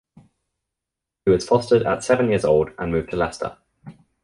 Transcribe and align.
He 1.23 1.31
was 1.31 1.47
fostered 1.47 1.83
at 1.83 2.03
seven 2.03 2.29
years 2.29 2.43
old 2.43 2.71
and 2.79 2.91
moved 2.91 3.11
to 3.11 3.17
Leicester. 3.17 3.57